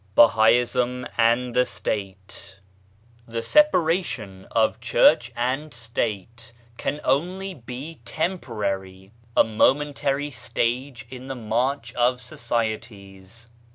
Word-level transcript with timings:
I 0.01 0.15
BAHAISM 0.15 1.05
AND 1.15 1.55
THE 1.55 1.63
STATE 1.63 2.59
The 3.27 3.43
separation 3.43 4.47
of 4.49 4.79
Church 4.81 5.31
and 5.35 5.71
State 5.75 6.53
can 6.77 6.99
only 7.03 7.53
be 7.53 8.01
temporary— 8.03 9.11
a 9.37 9.43
momentary 9.43 10.31
stage 10.31 11.05
in 11.11 11.27
the 11.27 11.35
march 11.35 11.93
of 11.93 12.19
societies. 12.19 13.47